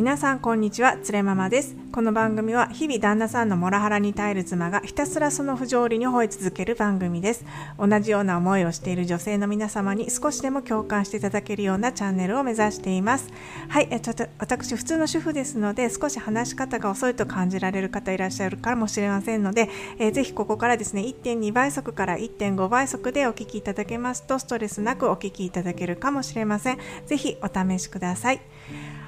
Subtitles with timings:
[0.00, 1.76] 皆さんこんにちはつれママです。
[1.92, 7.44] この番組は日々旦那さんのモラハラに耐える妻がひたすらその不条理に吠え続ける番組です。
[7.78, 13.28] 同じような思いをしている女性の皆様に少しでも共感していただけるようなチャンネルを目指しています。
[13.68, 26.78] はいえちょっと私普通の主婦ですので少し話し方が遅いと感じられる方いらっしゃるかもしれませんので、えー、ぜひここからですね1.2倍速から1.5倍速でお聞きいただけますとストレスなくお聞きいただけるかもしれません。
[27.04, 28.40] ぜひお試しください。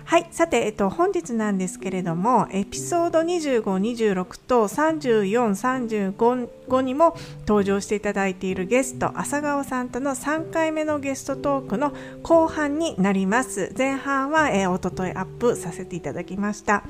[0.04, 6.14] はい、さて、えっと、本日なんですけれども、エピソード25、26と34、
[6.68, 13.72] 35にも登場していただいているゲスト、朝顔さんとの3回目のゲストトークの後半になります。
[13.76, 16.82] 前半は、えー、おとといアップさせていただきました。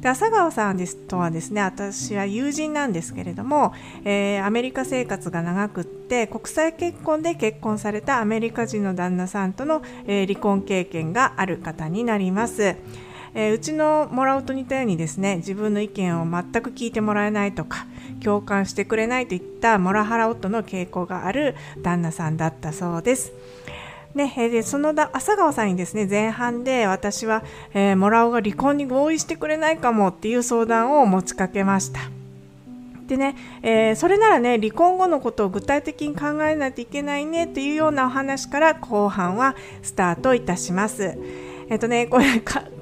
[0.00, 3.72] で朝顔さんですとはですね私は友人なんですけれども、
[4.04, 12.76] えー、アメリカ生活が長くって国際結婚で結婚されたアメリカ人の旦那さんとの、えー、離婚経験がある方になります。
[13.34, 17.86] えー、うちのもらうと似たようにですね自分の意見を全く聞いてもらえないとか
[18.22, 23.32] 共感してくれないといったモラハラ夫の傾向がある旦那さんだったそうです。
[24.14, 32.00] ね、でそのだ朝川さんにですね前半で私は、えー、モラオが離婚に合意してくれないかもっていう相談を持ちかけました。
[33.06, 41.16] でね、えー、それならね離婚後のことを具体的に考えないといけないねというようなお話から後半はスタートいたします。
[41.70, 42.24] えっとね、これ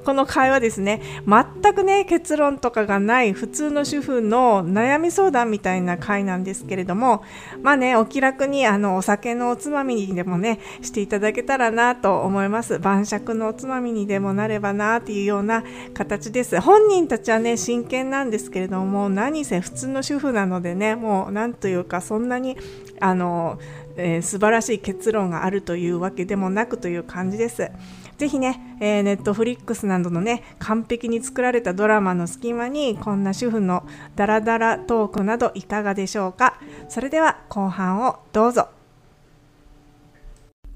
[0.04, 7.24] この会話ですね、全くね、結論とかがない普通の主婦の悩み相談みたいな回なんですけれども、
[7.60, 12.78] まあね、お気楽にあのお酒のおつまみにでもね、していただけたらなと思います。
[12.78, 16.60] 晩酌のおつまみにでもなればなっていうような形です。
[16.60, 22.56] 本人たちはね、真剣なんですけれども、何せ普通の主婦なのでね、もうなんというか、そんなに、
[23.00, 23.58] あの、
[23.96, 27.70] えー、素晴らしい結論があるというわけでもなくという感じです。
[28.18, 36.58] ぜひね、えー、ネットフリックスなどのね、完璧に作られたドラマの隙間に、こんな主婦のダラダラトークなどいかがでしょうか。
[36.88, 38.68] それでは後半をどうぞ。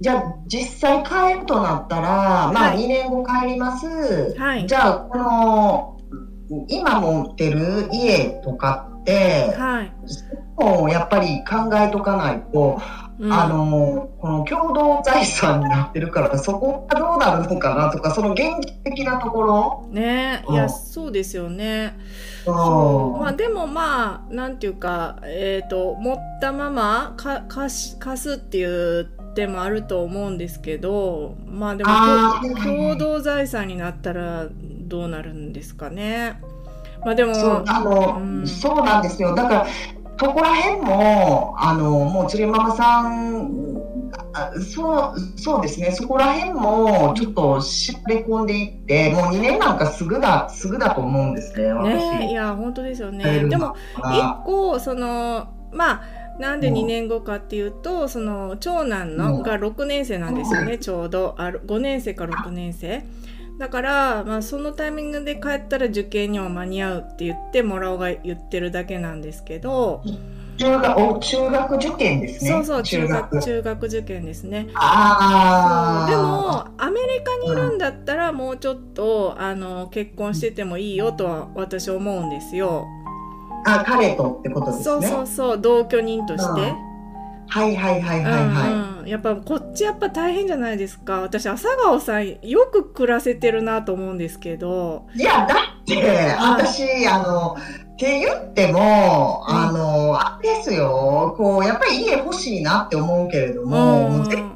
[0.00, 4.34] じゃあ、実際帰るとなったら、まあ、2年後帰ります。
[4.38, 4.66] はい。
[4.66, 5.19] じゃあ、こ
[6.50, 9.93] の、今持ってる家とかって、はい。
[10.60, 12.81] もやっぱり考えとかないと、
[13.28, 19.88] あのこの共同財産になってるからそこがどうなるのかなとかその現実的なところ。
[19.91, 21.98] ね、いやそうですよね。
[22.47, 23.20] そう。
[23.20, 31.91] まあでもまあなんていうかえっ、ー、と持ったままか貸貸すっていう手もあると思うんですけどまあでも
[32.64, 36.41] 共同財産になったらどうなるんですかね。
[37.04, 39.34] まあでもそうあの、うん、そうなんですよ。
[39.34, 39.66] だから
[40.20, 43.81] そこら辺も、あの、もう釣りママさん、
[44.70, 53.47] そう、そうですね、そこら辺もちょっとしれ込んでいって、もう2年なんかすぐだ、すぐだと思うんですね、ねいや、本当ですよね。
[53.48, 56.03] でも、一個、その、まあ、
[56.38, 61.34] なんで2年後かっていうと、その長男のが6年生なんですよね、ちょうど。
[61.38, 63.02] あ5年生か6年生。
[63.60, 70.03] だから、まあ、そのタイミングで帰ったら受験には間に合うって言ってもらおうが言ってるだけなんですけど。
[70.56, 72.50] 中学中学受験ですね。
[72.50, 74.69] そうそう中学中学受験ですね。
[74.75, 76.10] ああ。
[76.10, 82.87] でもアメリカにいるんだったら、もうちょっとあの結婚しててもいいよとは私思うんですよ。
[83.66, 84.84] あ彼とってことですね。
[84.84, 86.62] そうそうそう同居人として。
[86.62, 86.91] うん
[87.50, 91.21] はいはいはいはいはい、うんうん、やっぱこっちやっぱ大変じゃないですか。
[91.21, 95.09] 私朝顔さんよく暮らせてるなと思うんですけど。
[95.16, 104.47] いやだって私あのって言っても、うん、あの、あれですよ、こう、やっぱり家欲しいなって思うけれども、うん、絶対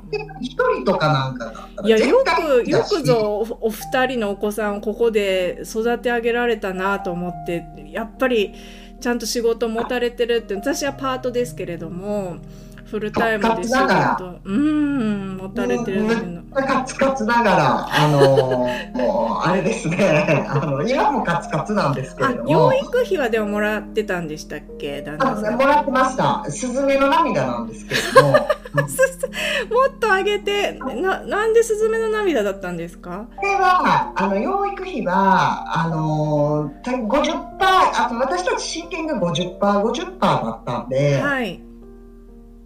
[0.41, 8.54] 一人とかなんかいや、よく、よくぞお二人のお子さんをここで育て上げられたなと思って、やっぱり
[8.98, 12.37] ちゃんと仕事持たれてるって、私はパートですけれども、
[12.84, 14.40] フルタイムで仕事。
[14.44, 16.42] うん持たれてるの。
[16.54, 20.46] カツカツながらあのー、もうあれですね。
[20.48, 22.50] あの今もカツカツなんですけれども。
[22.50, 25.02] 養育費はでももらってたんでしたっけ？
[25.02, 25.56] 旦那さん。
[25.56, 26.44] もらってました。
[26.48, 28.48] スズメの涙なんですけれども。
[28.75, 33.26] もっと上げてななんでスズメの涙だったんですか？
[33.37, 41.60] これはあの養育費はあのー、50%あと私たち真剣が 50%50% 50%だったんで、はい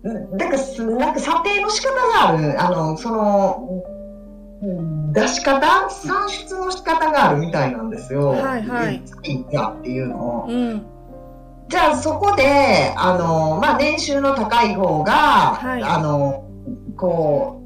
[0.03, 3.85] だからなんか査定の仕方があるあのその
[5.13, 8.29] 出し方算出の仕方があるみたいなんですよ。
[8.31, 8.97] はいはい。
[8.97, 10.47] っていうのを。
[10.49, 10.87] うん、
[11.69, 16.45] じゃあそこであのまあ年収の高い方が、はい、あの
[16.97, 17.63] こ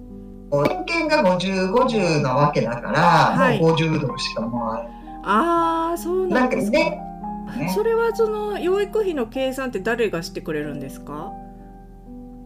[0.51, 4.89] う人間が50、50なわけだから、はい、もう50ドルしかもらえ
[5.25, 6.79] ああ、そうなんですか。
[6.79, 7.01] ね、
[7.75, 11.33] それはその養育費の計算って誰がしてくれるんですか？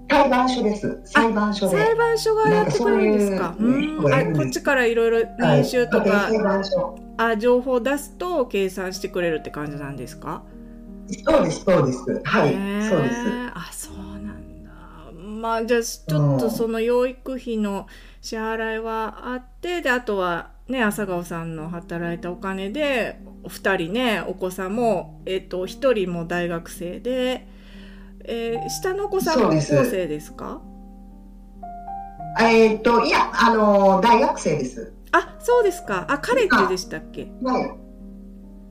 [0.09, 1.01] 裁判所です。
[1.05, 3.57] 裁判所裁判所がやってくれるんですか？
[3.59, 10.43] うんあこっちからいろいろ年収とか、はい、あ情報を出すと計算してくれるって感じなんですか？
[11.25, 12.23] そうですそうです。
[12.25, 12.53] はい、
[12.89, 13.17] そうです。
[13.55, 14.71] あそうなんだ。
[15.13, 17.87] まあじゃあちょっとその養育費の
[18.21, 27.56] 支払いはあってであとはね朝顔さんの働いたお金でお二人ねお子さんもえっ、と一人も大学生で。
[28.29, 30.61] えー、下のお子さんは高校生ですか？
[32.41, 34.93] えっといやあの大学生です。
[35.13, 36.07] あそうですか。
[36.09, 37.29] あカレッジでしたっけ？
[37.43, 37.71] はい。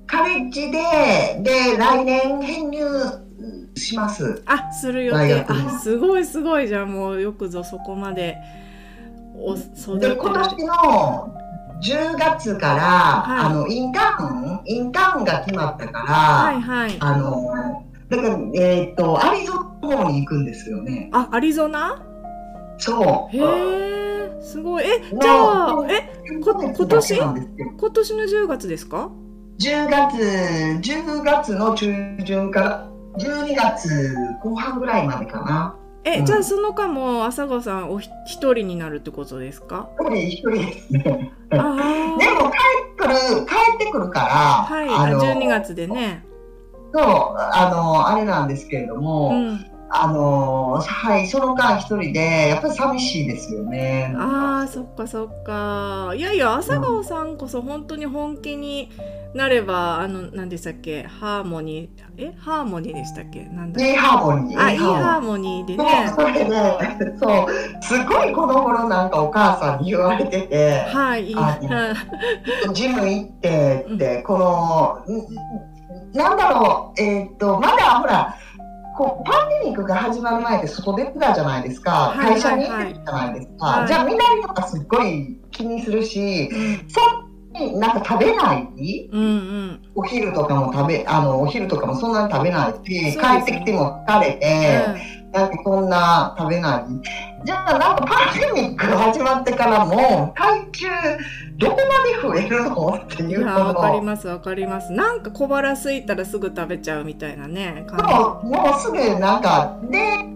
[0.07, 2.85] カレッジでで来年編入
[3.75, 4.43] します。
[4.45, 5.45] あする予定。
[5.47, 6.67] あすごいすごい。
[6.67, 8.37] じゃあもうよくぞそこまで
[9.35, 11.33] お育てで今年の
[11.81, 21.09] 10月から、はい、あのインターンインターンが決まったから、はいはい、あのだから、えっ、ー、と、アリゾナの方に行くんですよね。
[21.11, 22.03] あ、アリゾナ？
[22.77, 23.35] そう。
[23.35, 24.83] へえ、すごい。
[24.83, 27.15] え、じゃあ、え、こ今年？
[27.15, 29.09] 今年の10月ですか
[29.59, 31.93] ?10 月、10月の中
[32.25, 35.75] 旬から12月後半ぐらいまでかな。
[36.03, 39.89] え、うん、じゃあその間も朝顔さんお一人になるってことですか？
[39.99, 41.31] 一人一人ですね。
[41.49, 41.77] でも帰
[42.17, 43.15] ってくる、
[43.47, 44.27] 帰ってくるから、
[44.75, 46.23] はい、あの12月でね。
[46.95, 54.13] と、あの、あれなんですけれども、うん、あの、はい、その間一人で、やっぱり寂しいですよね。
[54.17, 56.13] ああ、そっかそっか。
[56.15, 58.89] いやいや、朝顔さんこそ本当に本気に
[59.33, 63.43] なれば、あの、何でしたっけ、ハーモニー、え、ハーモニーでしたっけ？
[63.45, 64.63] なんだいいハーモニー。
[64.63, 66.13] あ、いいハーモニーでね。
[66.15, 67.47] それね、そう、
[67.81, 71.35] すごいこの頃なんかお母さんに言われてて、はい、いい。
[72.73, 75.03] ジム行ってって、この、
[76.15, 78.35] なんだろう、えー、っと、まだほら、
[78.97, 83.79] こうパンデミックが始まる前って外出てたじゃないですか、会社に行ってたじゃないですか、はい。
[83.79, 87.25] はい、じゃあみんなとかすっごい気にするし、うん、そ
[87.59, 94.85] になんか食べない、うんうん、お昼とかも食べあのお昼とかもそんなに食べないし、ね、帰ってきても疲れて、
[95.25, 97.34] うん、なんかこんな食べない？
[97.45, 100.87] じゃあなんかパンデミックが始まってからも体重
[101.57, 102.99] どこまで増えるの？
[103.01, 104.91] っていうわかりますわかります。
[104.91, 110.34] なんか小腹空いたらすぐ食べちゃうみたいなねもうもうすぐなんかで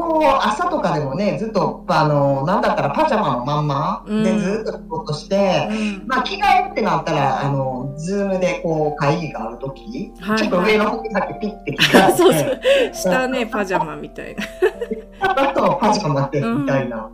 [0.00, 5.74] こう朝とかでもねずっとあのなんだったらパジャマのまんまでずっと仕事して、う
[6.04, 12.16] ん、まあ着替えってなったらあのズームでこう会議がある時、はいはい、ちょっと上の方だけピッて着替えて。
[12.16, 12.60] そうそう。
[12.92, 14.44] 下ねパジャマみたいな。
[15.20, 17.10] あとパジャマでみたいな。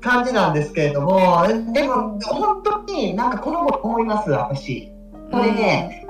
[0.00, 4.92] 感じなんですけれども、でも本当になんかこの子思います、私。
[5.32, 6.06] これね、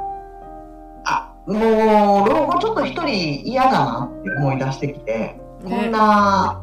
[1.04, 3.06] あ、もう老後ちょっと一人
[3.44, 6.62] 嫌だなって思い出してきて、こんな、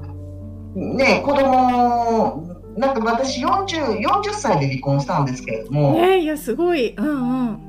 [0.75, 5.94] ね、子供、なんか私40、40歳で離婚したんですけれども。
[5.94, 6.94] ねいや、すごい。
[6.95, 7.59] うんうん。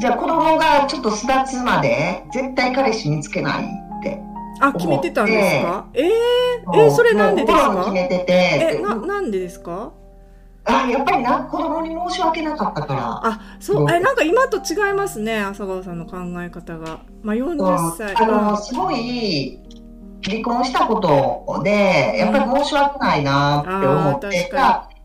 [0.00, 4.20] じゃあ子供がちょっと巣立つまで絶対彼氏見つけないって
[4.60, 5.86] あ決めてたんですか？
[5.94, 6.06] えー、
[6.76, 7.76] えー、それなんでですか？
[7.80, 8.76] 決めてて。
[8.78, 9.92] えななんでですか？
[10.64, 13.00] あやっぱりな子供に申し訳なかったから。
[13.26, 17.00] あそうえなんか今と違いますね朝顔さんの考え方が。
[17.22, 18.14] まあ40歳。
[18.16, 19.58] あのすごい
[20.28, 25.00] 離婚したことでやっぱり申し訳ないなって思って、うん、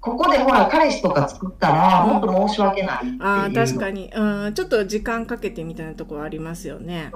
[0.00, 7.10] ここでほら彼氏とか作ったらもっと申し訳ないっていう、あ確かに、うん、ちょっと時間かけてみたいなところありますよね、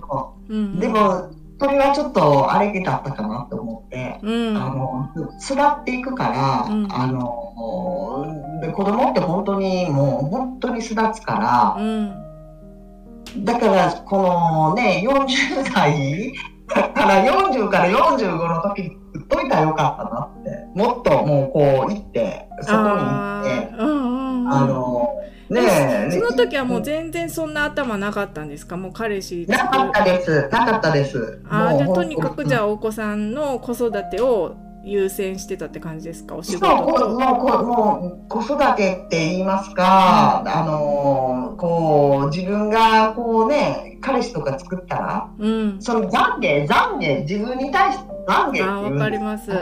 [0.49, 0.57] う。
[0.57, 5.11] ん、でもそれはちょっとあれだったかなと思って、うん、あの
[5.41, 6.29] 育っていくか
[6.67, 16.33] ら、うん、あので子供って本当にもう本当に巣立つから、うん、だからこのね40代
[16.75, 20.50] から40から45の時に売っといたらよかったなって。
[20.75, 25.09] もっともうこう行ってそこに行って、あの
[25.49, 28.77] ねその時はもう全然そんな頭なかったんですか？
[28.77, 30.49] もう彼氏なかったです。
[30.50, 31.43] なかったです。
[31.49, 36.35] あじゃあとにかくじゃあお子さんの子育てを優先してたって感じですか？
[36.37, 36.67] お仕事。
[36.67, 49.57] ともうもう子育てって言いますか、うん、あのこう自分がこうね彼氏とか作ったら、うん、その懺悔懺悔自分に対して懺悔あわかります、うん、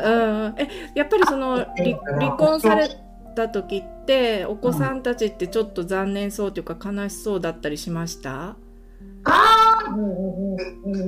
[0.57, 2.89] えやっぱりその離婚され
[3.35, 8.57] た時ってお子さんたちってちょっと残念そうというか悲しそうだったりしました？
[9.25, 9.85] あ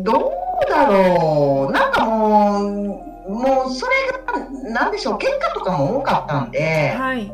[0.04, 1.72] どうだろう。
[1.72, 3.92] なんかもうもうそれ
[4.26, 7.32] が、なんでしょう、喧嘩とかも多かったんで、はい。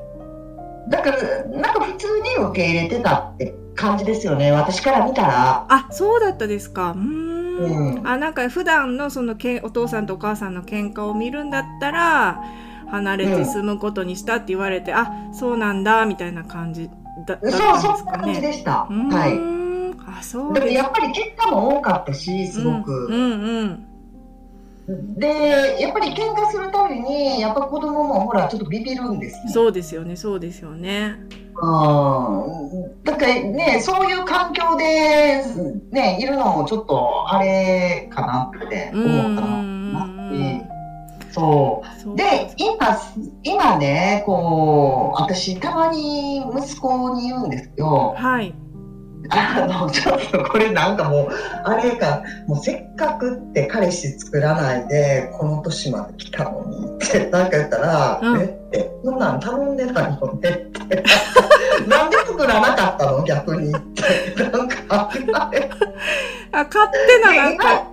[0.89, 5.67] だから、なんか普通に受け入れてたって感じですよね、私から見たら。
[5.69, 6.93] あ、そうだったですか。
[6.93, 7.37] うん。
[7.57, 12.43] うん、あ、なんか普段のそのけお父さんとお母さんの喧嘩を見るんだったら、
[12.91, 16.89] 離れて住むことにしたって言われて、うん、あ、そうなんだ、みたいな感じ
[17.27, 17.81] だったんですかね。
[17.81, 18.85] そう、そんな感じでした。
[18.85, 20.19] はい。
[20.19, 23.07] あ、そうでもやっぱり喧嘩も多かったし、すごく。
[23.07, 23.96] うん、うん、うん
[24.89, 31.17] でやっぱり喧嘩するたびにやっぱ子供もほらちょっとビビるんです、ね、そうですよねそうですよね。
[31.59, 35.43] うん、だからねそういう環境で、
[35.91, 39.77] ね、いるのもちょっとあれかなって思ったな
[41.33, 42.17] そう。
[42.17, 42.99] で今
[43.43, 48.15] 今ねこう私たまに息子に言うんですよ。
[48.17, 48.55] はい
[49.31, 51.29] あの、ちょっとこれなんかもう、
[51.65, 60.33] あれか、もうせっかくって彼氏作らないで、この年まで来たのにってなんか言ったら、うん、えって、そんなん頼んでないの？
[60.35, 61.05] ねって。
[61.89, 63.25] なんで作らなかったの？
[63.25, 64.45] 逆にって。
[64.51, 65.11] なんか、あ、
[66.65, 67.91] 勝手ななんか。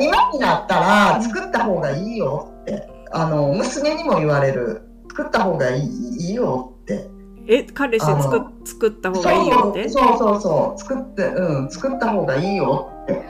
[0.00, 2.88] 今になったら作った方がいいよって。
[3.12, 4.82] あの、娘にも言われる。
[5.08, 7.08] 作った方がいいいいよって。
[7.52, 9.88] え彼氏作作った方がいいよって？
[9.88, 13.24] そうそうそう作ってうん作った方がいいよって。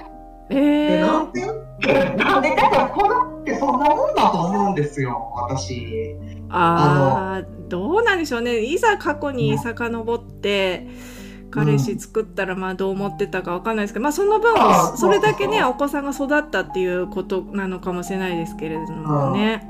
[0.50, 1.46] えー、なんで？
[2.16, 2.50] なんで？
[2.54, 6.16] だから子供ってそんなもんだと思うんですよ私。
[6.50, 8.58] ああどうなんでしょうね。
[8.58, 10.86] いざ過去に遡って、
[11.50, 14.52] 彼氏作ったらまあどう思ってたかわかんないですけど、まあその分
[14.98, 19.66] それだけねお子さんが育ったっていうことなのかもしれないですけれどもね。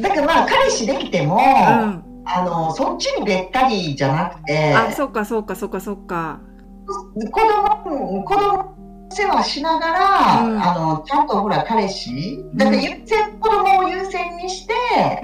[0.00, 6.40] だからまあ彼氏できても、うんあのそっちにべったりじゃなくてあそっかそっかそっかそっか。
[6.86, 14.74] 子供子供世話しながら、うん、あのちゃんとほら彼氏だから優先、子供を優先にして、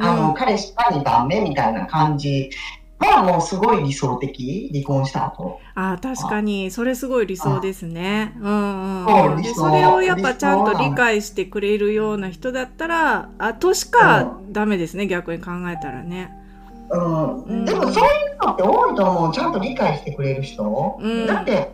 [0.01, 2.51] うん、あの彼氏が2番目みたいな感じ。
[2.99, 5.61] はもうすごい理想的離婚した後。
[5.75, 8.35] あ確かにそれすごい理想ですね。
[8.41, 16.46] うんうん、でそれをやっぱちゃんと理解してくれるような人だったらあとしかダメですね、逆に考えたらね。
[16.91, 19.33] うん、でもそういうのって多いと思う。
[19.33, 21.73] ちゃんと理解してくれる人、うん、だって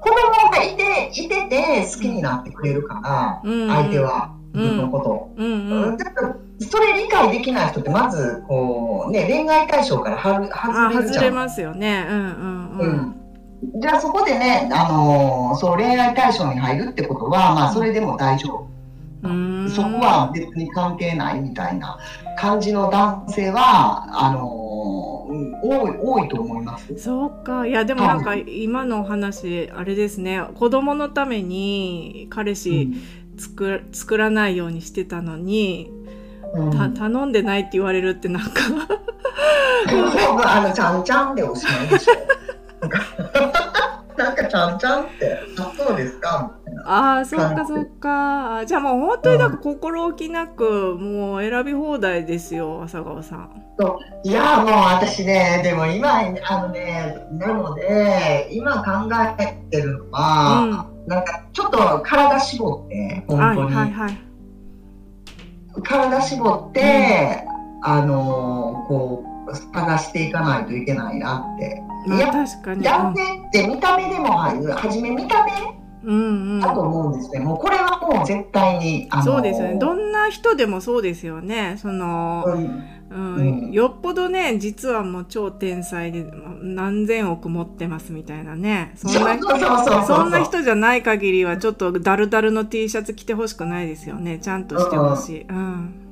[0.00, 12.06] 子供がいていてて好きになってくれるから、うん、相手は自分のこと、うんうん、だからそれ理解できない人ってまずこうね恋愛対象から外れるじゃん外れますよね。
[12.08, 13.14] うんうん
[13.72, 18.73] うん、じゃあそこでね、あのー、そう恋愛対象に入るってことは、まあ、それでも大丈夫。
[19.74, 21.98] そこは別に関係ないみたいな
[22.38, 24.46] 感じの男性はあの
[25.62, 26.98] 多い多いと思います。
[26.98, 27.66] そうか。
[27.66, 30.42] いやでもなんか今のお話あれですね。
[30.54, 32.90] 子供のために彼氏
[33.38, 35.90] 作,、うん、作らないようにしてたのに、
[36.54, 38.50] うん、た頼んでないって言われるってなんか。
[39.86, 42.14] あのちゃんちゃんでおしまいでしょ。
[44.16, 46.52] なんかちゃんちゃんって、あ、そうですか？
[46.86, 48.64] ああ、そっかそっか。
[48.66, 53.62] じゃあもう本当になんか心置きなく、もう選び放題ですよ、朝顔さん。
[53.78, 63.74] そういや、もう私ね、でも今、あのね、なので、今考えてるのは、うん、なんかちょっと体絞って、本当に。
[63.74, 64.18] はいはいはい。
[65.82, 67.46] 体絞って、
[67.84, 71.82] うん、あのこう、探していかないといけないなって。
[72.06, 75.52] まあ、確かに男性って見た目でもはじめ見た目
[76.04, 77.40] うんうん、だと思うんですね。
[77.40, 79.78] もうこれはもう絶対に、あのー、そうですよね。
[79.78, 81.76] どんな人でもそうですよね。
[81.78, 86.26] その、うんうんうん、よっぽどね、実はもう超天才で
[86.62, 88.92] 何千億持ってますみたいなね。
[88.96, 94.38] そんなそんな人じゃない限りはちょっとダルダルの T シャツ着てほしくないですよね。
[94.38, 95.42] ちゃんとしてほしい。
[95.42, 96.03] うん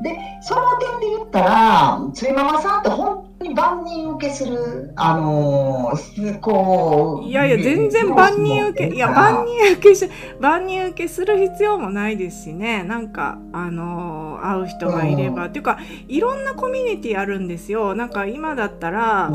[0.00, 7.28] で、その点で言ったら、つりママさんって本当に万人受けする、あのー、こう。
[7.28, 10.08] いやいや、全然万人受け、いや、万人受けし、
[10.40, 12.82] 万人受けする必要もないですしね。
[12.84, 15.46] なんか、あのー、会う人がいれば。
[15.46, 17.94] っていうか、いろんなコミュニティあるんですよ。
[17.94, 19.30] なんか今だったら、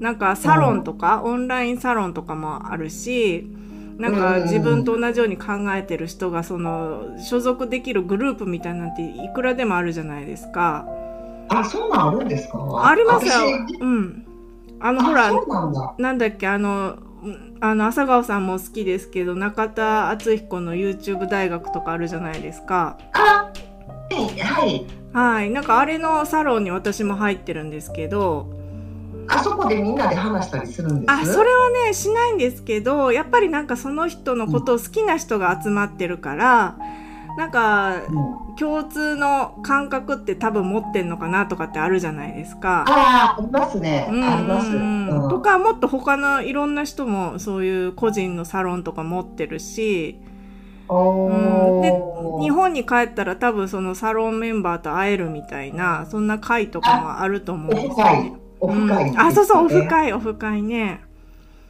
[0.00, 3.46] なんかサロンとか、オンラインサロンとかもあるし、
[3.98, 10.86] なんか自分と同じように考えてる人がその所属できるグループみたいなんていくらでもあるじゃないですか。
[11.48, 12.58] あ、そうなんあるんですか？
[12.86, 13.32] ありますよ。
[13.80, 14.26] うん。
[14.80, 15.30] あのほら
[15.98, 16.96] なんだっけあの
[17.60, 22.98] あの朝顔さんも好きですけど中田敦彦の YouTube 大学とかあるじゃないですか。
[23.12, 23.52] あ、
[24.10, 24.86] はい。
[25.12, 28.61] はい、なんかあれのサロンに私も入ってるんですけど。
[29.34, 31.10] あそこでみんなで話したりするんです？
[31.10, 36.76] あそれはねしないんですけどやっぱりなんかその人のことを好きな人が集まってるから、
[37.38, 42.84] なんか、うん、共通の感覚って多分持ってんのかなとかってあるじゃないですか。
[42.86, 44.06] ああ、ありますね。
[44.10, 45.28] うん、あります、うん。
[45.30, 50.20] とか、もっと他のいろんな人もそういう個人のサロンとか持ってるし、
[50.90, 51.90] うん、で
[52.42, 58.34] 日本に帰ったら多分そのサロンメンバーと会えるみたいなそんな会とかもあると思うんですよね。
[58.62, 61.00] オフ会、うん、あそうそうオフ会オフ会ね。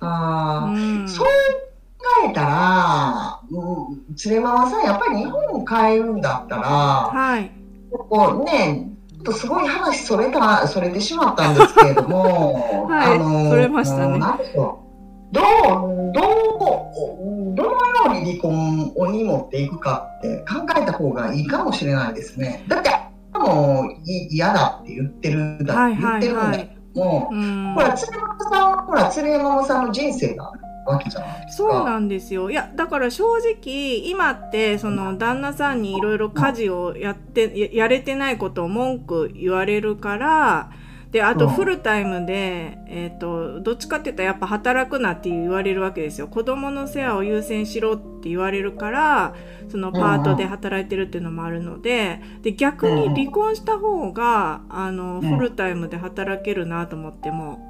[0.01, 7.51] ああ、うん、そう考えたら、うん、連れ回さん、やっぱり日本帰るんだったら、はい。
[7.91, 8.91] こうね、
[9.33, 14.21] すごい話それた、それてしまったんですけれども、 はい、あの、それましたね。
[14.53, 14.83] ど
[15.31, 22.65] う、どう、どのように離婚をに持っていくかって考えた方がいいかもしれないですね。
[22.69, 22.91] だって、
[23.39, 30.53] もう嫌だって言ってるだ、はいはいはい、言ってるんだけども、ほら、鶴山さん、ほら、鶴山さんの人生が
[30.87, 31.25] わけじゃ。
[31.49, 32.51] そうなんですよ。
[32.51, 40.71] いや、だから正直、今って、その、旦那さんにいろいろ家事をやって、やれてないことを文句言われるから、
[41.13, 46.27] で、あとフルタイムで、えっ、ー、と、どっちかって言ったらやっぱ働くなって言われるわけですよ。
[46.27, 49.35] 子供の世話を優先しろって言われるから、
[49.71, 57.69] そのパートで働いてるっていうのもあるので、で、逆に離婚した方が、あの、フルタイムで働けるなと思っても、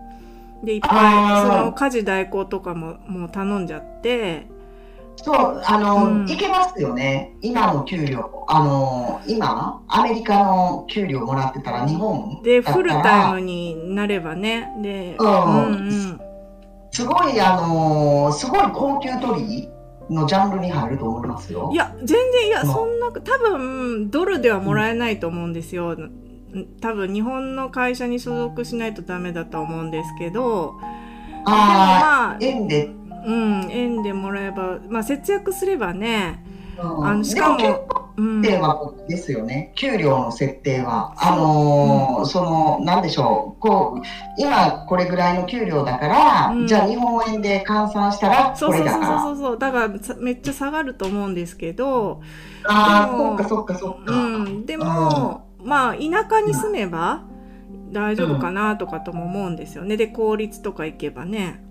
[0.62, 4.46] でいっぱいその家事代行とかももう頼んじゃって
[5.22, 7.36] そうあの、うん、いけますよね。
[7.40, 8.44] 今の給料。
[8.48, 14.72] あの今アメリカの給料もらってたら日本でフルタイムになればね。
[14.82, 16.20] で、うん、うんうん。
[16.90, 19.68] すごいあのすごい高級取り
[20.10, 21.70] のジャンルに入ると思いますよ。
[21.72, 25.96] いや全然いや、そんな多分ドルではもらえないと思うんですよ。
[26.80, 30.74] 多分日本の会社に所属しないとダメだと思うんですけど。
[31.44, 32.90] あまあ円で
[33.24, 36.44] うん円でもらえばまあ節約すればね、
[36.78, 43.60] うん、あのしかも設定はですよね、うん、給料の設定はあのーうん、そのなんでしょう。
[43.60, 44.02] こう
[44.36, 48.92] 今これぐらいの給料だから、うん、じゃあ日本円で換算したらこれだ。
[48.92, 49.58] からそうそうそうそう。
[49.58, 52.20] だからめっちゃ下がると思うんですけど
[52.64, 57.22] ああそっかそっかそっか、うん、でも、まあ田舎に住めば
[57.92, 61.62] 大丈夫かなとかとも思うんですよね、で公立とか行けばね。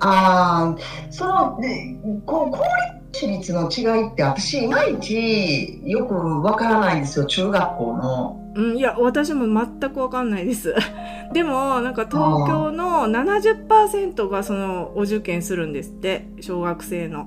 [0.00, 0.76] ああ
[1.10, 8.34] そのねこう公立私立の違いって私いまいちよくわからないんですよ中学校の。
[8.54, 10.74] うん、いや私も全くわかんないです
[11.32, 17.26] でもなんか東京の70%がそのお受験するんですって小学生の。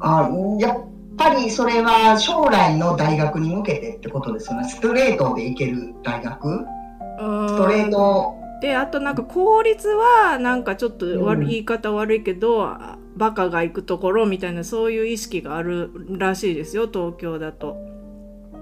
[0.00, 0.78] あやっ
[1.16, 4.68] ぱりそれは将来の大学に向けてってことですよね。
[4.68, 6.66] ストレートで行ける大学？
[7.48, 8.43] ストレート。
[8.60, 12.68] で、あとなんか公立はなんかちょっと悪、うん、言い方悪いけど、
[13.16, 17.76] バカが行くところみたいなそういう意識があるらしいですよ、東京だと。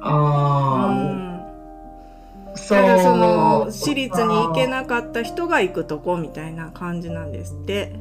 [0.00, 1.16] ああ。
[1.16, 1.32] うん
[2.54, 7.94] そうだからその私立に行けなかった人が行くとこみたいな感じなんですって。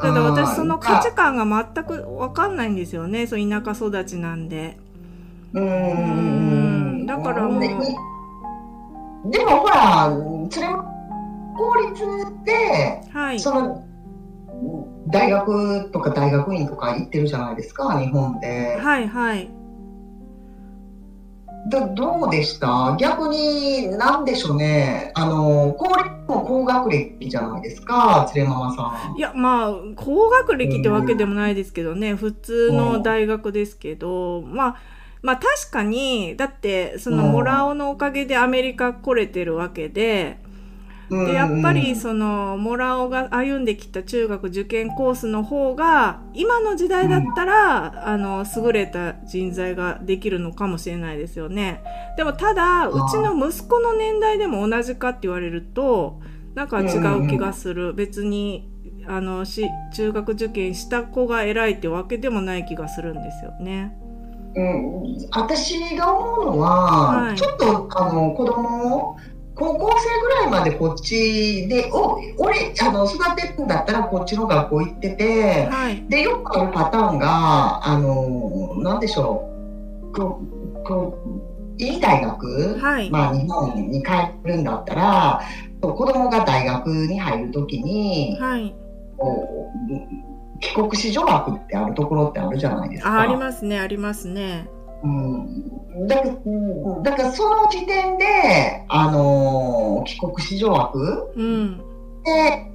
[0.00, 3.26] ただ私その価値観が全く分かんないんですよね。
[3.26, 4.78] そう田舎育ちなんで。
[5.52, 7.04] うん。
[7.06, 7.62] だからもう。
[9.26, 10.10] でもほら、
[10.50, 10.68] それ
[11.56, 12.04] 公立
[12.44, 13.84] で、はい、その
[15.08, 18.78] 大学とか大学院とか行ってるじゃないですか、日本で。
[18.80, 19.50] はいはい。
[21.70, 22.96] どどうでした？
[22.98, 25.12] 逆に、なんでしょうね。
[25.14, 29.18] あの、公立も高学歴じゃないですか、連れママさん。
[29.18, 34.76] いや、まあ、高学歴ってわけでもないですけどね、うん、普通の大学ですけど、うん、まあ、
[35.22, 40.38] まあ確かに、だって、その、モラオのおかげでアメリカ来れてるわけで、
[41.10, 51.82] でやっぱりそのモラオが歩んできた中学受験コースの方が今の時代だったら、あの優れた人材ができるのかもしれないですよね。
[52.16, 56.20] でもただうちの息子の年代でも同じかって言われると
[56.54, 57.92] なんか違う気がする。
[57.92, 58.70] 別に
[59.08, 63.99] あのし中学受験した子が偉いってわけでもない気がするんですよね。
[64.56, 69.16] うん、私が思うのは、はい、ちょっとあの子供
[69.54, 79.50] 高校生ぐらいまでこっちで、お俺あの育てるんだったらこっちの学校行ってて、はい、でよくあるパターンが、あのなんでしょ
[80.10, 81.18] う、こうこ
[81.78, 84.10] ういい大学、はい、まあ、日本に帰
[84.44, 85.40] るんだったら、
[85.80, 88.74] 子供が大学に入るときに、はい、
[89.18, 93.18] こう帰国子女枠ってあるところってあるじゃないですか。
[93.18, 94.68] あありますね、ありますね。
[95.02, 96.30] うん、だから
[97.02, 101.78] だからその時点で、あのー、帰国子女枠、うん、
[102.24, 102.70] で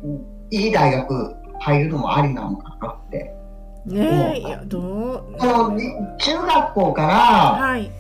[0.50, 3.32] いい大学入るのもありなのかなって。
[3.86, 5.24] ねえ、いや、どう？
[5.40, 5.78] あの、
[6.18, 7.92] 中学校から、はい。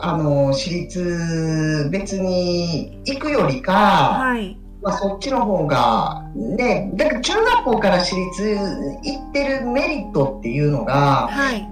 [0.00, 4.58] あの、私立別に行くよりか、はい。
[4.86, 8.56] まあ、そっちの方が、ね、だから中学校から私立
[9.02, 11.68] 行ってるメリットっていうのが、はい。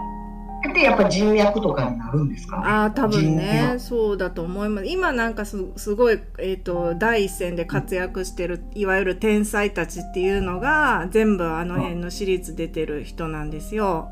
[0.74, 14.08] でやっぱ人脈とかになるんですか、ね、あ多分ねそうだと思います今なんかすすごい、えーと、第一線で活躍してる、いわゆる天才たちっていうのが全部あの辺の私立出てる人なんですよ。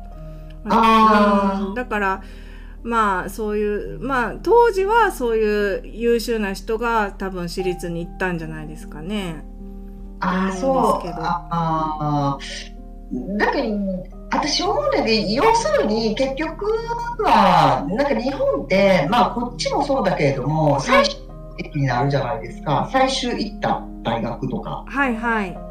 [0.69, 2.23] あ、うん、だから
[2.83, 9.43] まあそういうまあ当時はそういう優秀な人が多分私立に行ったんじゃないですかね。
[10.19, 12.37] ああそうああ
[13.37, 13.69] だけど
[14.31, 16.65] 私思うんだけど要するに結局
[17.23, 21.15] はなんか日本ってまあこっちもそうだけれども最終
[21.57, 24.83] 的になるじゃないですか最終行った大学とか。
[24.87, 25.62] はいはい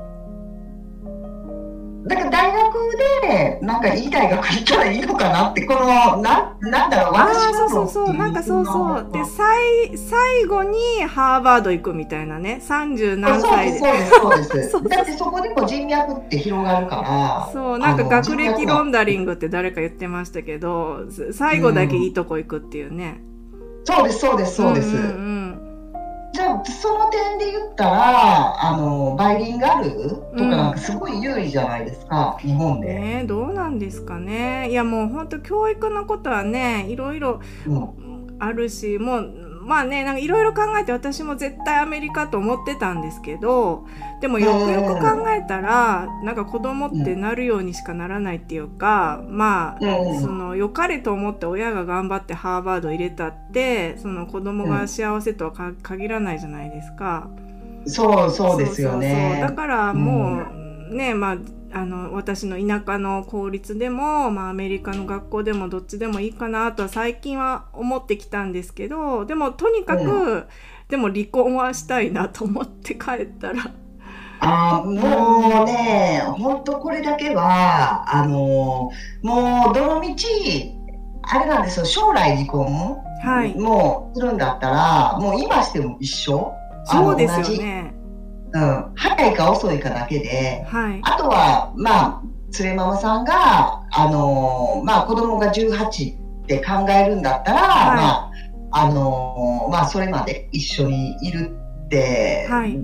[2.05, 2.73] だから大学
[3.23, 9.09] でなんかいい大学行ったらいいのかなってこのななんだろう私はそうそうそうなんかそうそう。
[9.13, 12.61] で最最後にハーバード行くみたいなね。
[12.67, 13.79] 30何歳で。
[13.79, 14.89] そうですそうですそうです。
[14.97, 23.21] だってそこでも人脈って広がるからそうなんか学歴ロンダリングって誰か言ってましたけど最後だけいいとこ行くっていうね、
[23.53, 25.42] うん、そうですそうですそうです、うんうんうん。
[25.42, 32.95] じゃあその点で言ったらあのバイリンガルとかなんかすごい有利じゃないですか、うん、日本で。
[32.95, 34.71] ねどうなんですかね。
[34.71, 37.41] いやもう本当教育のことはねいろいろ
[38.39, 43.87] あるし、うん、もうまあねなんかいろいろ考えて私も絶対アメリカと思ってたんですけど
[44.21, 49.79] でもよくよく考えたら、なんか子供ってなるようにしかならないっていうか、まあ、
[50.21, 57.29] その良かれと思って親が頑張ってハーバード入れたってその子供が幸せとは限らないじゃないですか。
[57.87, 59.39] そうそうですよね。
[59.41, 60.45] だからも
[60.91, 61.37] う、ねまあ
[61.75, 70.45] あの私の田舎の公立でも、まあ、アメリカの学校でもどっちでもいいかなとは最近は思ってきたんですけどでもとにかく、うん、
[70.89, 73.71] でも離婚はしたいなと思って帰ったら。
[74.45, 78.91] あもうね、本当これだけは、あの
[79.23, 80.73] もうどのみち、
[81.23, 86.53] あれなんですよ、将来離婚、はい、もうするんだったら、もう今しても一緒？
[86.87, 87.92] そうですよね。
[88.55, 92.23] うん、早いか遅いかだけで、はい、あとは、まあ、
[92.59, 98.31] 連れママさんが、あのー、まあ、子供が18って考えるんだったら、はい、まあ、
[98.73, 101.51] あのー、まあ、それまで一緒にいる
[101.87, 102.79] って、はい、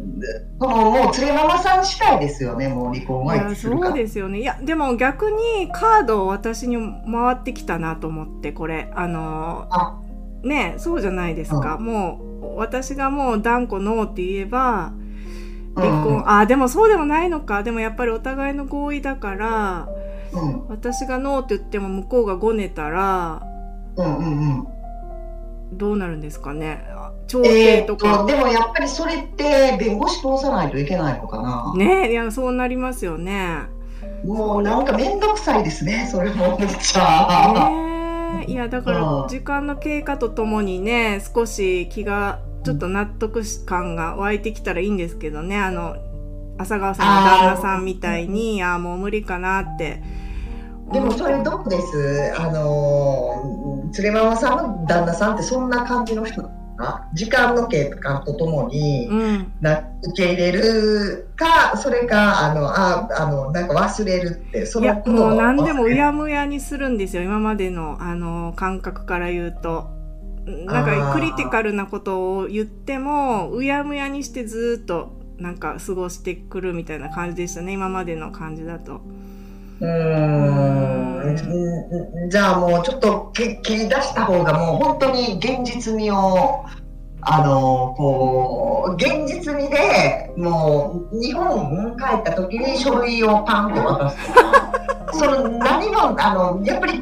[0.58, 3.88] そのもう連れママさん次第ですよね、もう離婚はいつするか。
[3.88, 4.40] そうですよね。
[4.40, 11.76] いや、でも逆にカードを私に回ってきたなと思って、これ、あのー、ね、そうじゃないですか。
[11.78, 12.20] うん、も
[12.54, 14.92] う、私がもう断固ノーって言えば、
[15.80, 17.62] 離婚、うん、あでもそうでもないのか。
[17.62, 19.88] でもやっぱりお互いの合意だから、
[20.32, 23.42] うん、私がノーって言っても向こうがごねたら、
[23.96, 24.68] うんうんうん、
[25.72, 26.84] どうなるんですかね。
[27.26, 31.74] 調停とか、えー、でもやっぱりそれって弁護士通さないといけないのかな。
[31.76, 33.78] ねいやそうなりますよね。
[34.24, 45.58] もうなんか面倒くさいですねそれもめっちゃ、ね、いやだから時間の経過とともにね少し気がちょっと納得感が湧いてきたらいいんですけどね。
[45.58, 45.96] あの
[46.60, 50.02] 浅川さんの旦那さんみたいにああもう無理かなって
[50.92, 52.34] でもそれどうです？
[52.36, 56.42] あの連れママさんの旦那さんってそんな感じの人
[56.76, 69.96] か時間の経過とともに、うん、な受け入れるかそれかあのああのなんか忘れるってそのもう何でもうやむやにするんですよ今までのあの感覚から言うと。
[70.66, 79.00] なんかクリティカルなことを言ってもうやむやにしてずっとなんか過ごしてくるみたいな感じでしたね今までの感じだと。
[79.80, 81.36] うん
[82.28, 86.64] じゃあもうちょっと切り出した方がもう本当に現実味を
[87.20, 94.16] あのこう現実味でもう日本帰った時に書類をパンと渡す
[95.12, 97.00] その何もあのやっぱり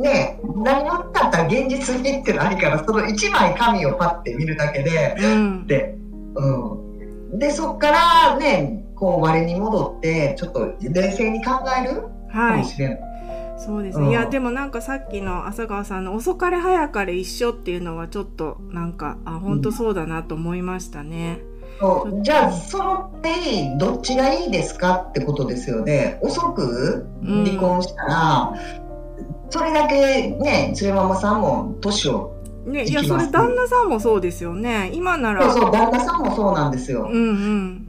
[0.00, 1.04] ね何も
[1.34, 5.96] ったら現実味ってないからその1枚紙をパッて見るだけで、うん、で,、
[6.34, 12.96] うん、でそっからねこう我に戻ってちょっと冷静に考えるかもしれない。
[12.96, 13.14] はい
[13.56, 21.40] そうですね、うん、いやでもなんかさっきの浅川さんの遅かれ早かれ一緒っていうのはちょっとなんかあ本当そうだなと思いましたね。
[21.80, 26.18] うん、じゃあその点どっちがいいですかってことですよね。
[26.22, 28.83] 遅く離婚したら、うん、
[29.50, 32.34] それだけね連れママさんも年を
[32.66, 37.08] ね、いやそれ旦那さんもそうですよね今ならそうそう旦那さんもそうなんですよ。
[37.12, 37.84] うんうん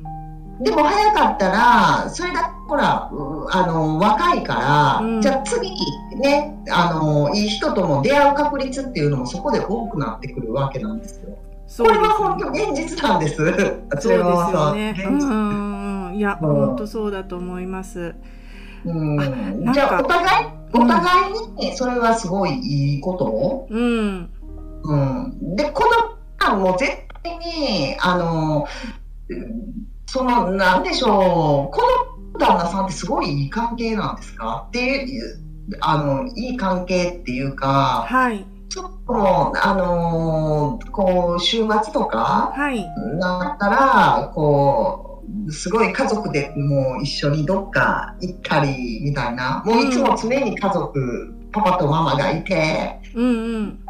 [0.62, 3.10] でも早かったら、それだほら、
[3.52, 5.70] あの、若いから、うんじゃあ次、
[6.18, 11.38] ね、あの、いい人とも出会う確率っていうのもそこで多くなってくるわけなんですよ。
[11.68, 13.36] すこれは本当現実なんです。
[13.36, 13.60] そうで
[14.00, 14.96] すよね。
[15.06, 16.14] うん。
[16.16, 18.16] いや、うん本当そうだと思います。
[18.86, 21.34] うんじゃあお互い、うんお互い
[21.68, 24.30] にそれはすごいいいこと、うん。
[24.84, 26.92] うん、で、この間も絶
[27.24, 28.68] 対に、あの、
[30.06, 31.82] その、なんでしょう、こ
[32.34, 34.66] の旦那さんってすごいいい関係なんですか？
[34.68, 35.42] っていう、
[35.82, 38.46] あの、いい関係っていうか、はい。
[38.70, 42.86] ちょっと、あの、こう、週末とか、はい。
[43.18, 45.05] なったら、こう、
[45.50, 53.86] すごい家族でもう一緒にどっか行ったりみたいな、もういつも常に家族、パパとママがいて、うんうん。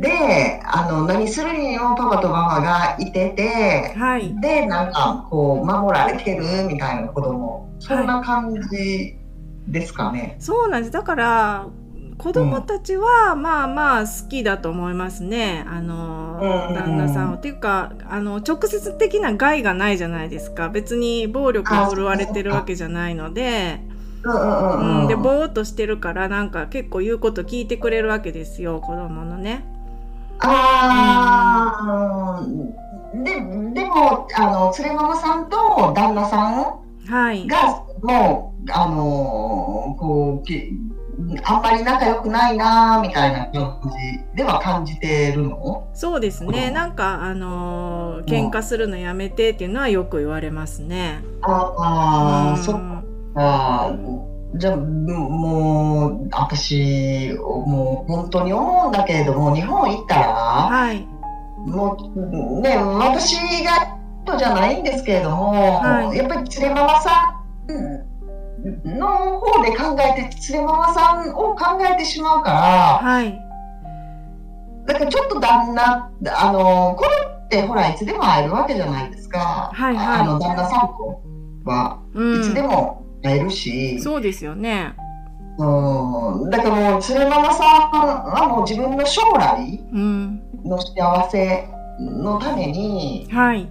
[0.00, 4.34] で、あの、何するにもパパとママがいてて、はい。
[4.40, 9.16] で、なんかこう、守られてるみたいな子供、そんな感じ
[9.68, 10.36] ですかね。
[10.38, 10.92] そうなんです。
[10.92, 11.66] だから、
[12.22, 15.64] 子供たちは、まあまあ好きだと思いますね。
[15.66, 17.34] あの、うん旦那さんを。
[17.34, 20.68] っていうか、あの、直接的な害がないじゃないですか。
[20.68, 23.80] 別に暴力を振るわれてるわけじゃないので、
[24.24, 29.64] うんで、ぼーっとしてるから、なんか結構言うこと聞いてくれるわけですよ、子供のね。
[30.38, 33.34] あーで、
[33.74, 37.46] でも、あの、連れママさんと旦那さんはい。
[37.48, 40.78] が、もう、あのーこうき、
[41.44, 45.88] あんまり仲良くないなみたいな感じでは感じてるの？
[45.94, 46.70] そうですね。
[46.70, 51.20] なんか、あのー喧嘩するのやめてっていうのはよく言われますね。
[51.42, 52.80] ああ、うんそっ
[53.34, 53.92] か。
[54.54, 61.06] じゃあ、もう、私、もう本当に思うんだけれども、日本行ったら、はい。
[61.66, 68.11] もうね、私がとじゃないんですけれども、はいやっぱり連れママさん
[68.84, 72.58] の方で考えて、連れママさんを考えてしまうから、
[73.02, 73.38] はい。
[74.86, 77.10] だからちょっと旦那、あの、これ
[77.44, 79.70] ってほら、いつでも会えるわけじゃないですか。
[79.72, 81.22] はいはいあの、旦那さんと
[81.64, 82.40] は、うん。
[82.40, 84.94] いつでも会えるし、そうですよね。
[85.58, 90.42] うん、だからもう、連れママさんはもう自分の将来うん。
[90.64, 91.68] の幸せ
[92.00, 93.68] のために、はい。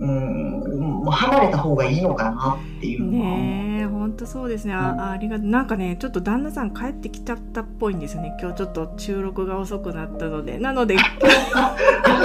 [0.00, 3.10] うん、もう離れた方がいいのかなっていう。
[3.10, 4.72] ねえ、本当そうですね。
[4.72, 5.46] あ、あありがとう。
[5.46, 8.36] なんかね、ちょっと旦那さん帰ってきちゃったっぽいんですよね。
[8.40, 10.58] 今日ちょっと収録が遅くなったので。
[10.58, 10.96] なので、
[11.54, 11.76] あ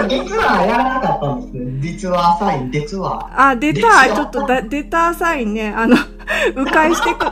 [0.08, 1.82] 実はやらなかったんですね。
[1.82, 3.50] 実はサイン、実は。
[3.50, 5.74] あ、出たちょっとだ、出たサインね。
[5.76, 5.96] あの、
[6.56, 7.26] 迂回してく、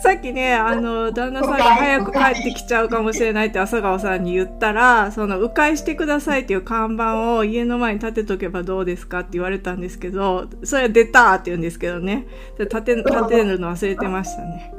[0.00, 12.26] さっきね、あの、旦那さんが早く帰ってきちゃうかもしれないって朝顔さんに言ったら、その、迂回してくださいっていう看板を家の前に立てとけばどうですかって言われたんですけど、それは出たって言うんですけどね。
[12.58, 14.74] で立て、立てるの忘れてましたね。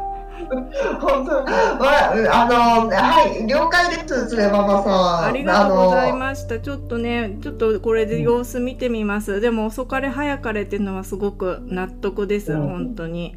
[1.00, 5.26] 本当、まあ、あの、はい、了解です、つれママさん。
[5.26, 6.18] ありがとうございす。
[6.18, 6.60] ました。
[6.60, 9.40] ちょっとね、ちょっとこれで様子見てみます。
[9.42, 13.36] でも遅かれ早かれっていうのはすごく納得です、うん本当に。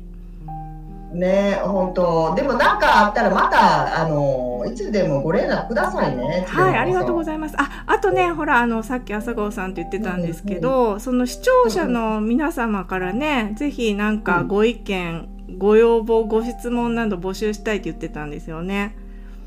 [1.12, 2.34] ね、本当。
[2.34, 6.44] でもなんかあったらまた、あの、いつでもご連絡くださいね。
[6.46, 7.54] はい、ありがとうごいざいます。
[7.58, 18.94] あ、あとね、ほら、あの、さっき朝顔さんって言ってたんですけど、その視聴者の皆様からね、ぜひなんかご意見、ご要望、ご質問など募集したいって言ってたんですよね。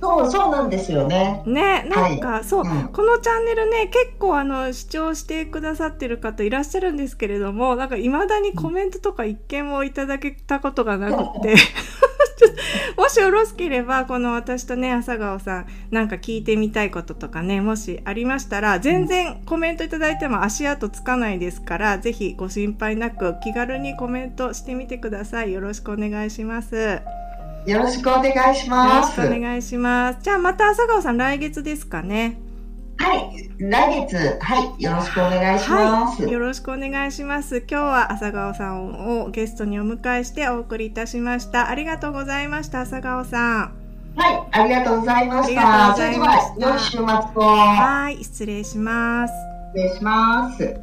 [0.02, 1.44] そう、そうなんですよね。
[1.46, 11.56] ね、なんか、そう、うんこのチャンネルね、結構あの、視聴してくださってる方いらっしゃるんですけれども、なんか未だにコメントとか一件もいただけたことがなくって、
[12.98, 25.54] もしよろしければ、この私とね、朝顔さん、なんか聞いてみたいこととかね、もしありましたら、全然コメントいただいても足跡つかないですから、ぜひご心配なく気軽にコメントしてみてください。
[25.54, 27.02] よろしくお願いします。
[27.66, 29.16] よよろしくお願いしろします。
[29.16, 30.20] くお願いします。
[30.22, 32.38] じゃあまた朝顔さん来月ですかね。
[32.98, 36.24] はい、来月、はい、よろしくお願いします。
[36.24, 37.58] はい、よろしくお願いします。
[37.60, 41.70] 今日は朝顔さんをゲストにお迎えしてお送りいたしました。
[41.70, 43.72] ありがとうございました、朝顔さん。
[44.16, 45.92] はい、ありがとうございましありがとうた。
[45.92, 47.42] ございましたそれでは、良い週末を。
[47.42, 49.34] はい、失礼します。
[49.74, 50.76] 失礼します。